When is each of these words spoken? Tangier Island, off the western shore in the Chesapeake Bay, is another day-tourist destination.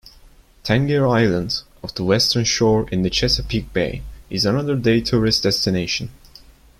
Tangier 0.63 1.05
Island, 1.07 1.61
off 1.83 1.93
the 1.93 2.03
western 2.03 2.43
shore 2.43 2.89
in 2.89 3.03
the 3.03 3.09
Chesapeake 3.11 3.71
Bay, 3.71 4.01
is 4.31 4.45
another 4.47 4.75
day-tourist 4.75 5.43
destination. 5.43 6.09